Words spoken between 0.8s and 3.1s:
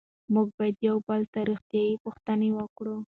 یو بل روغتیایي پوښتنه وکړو.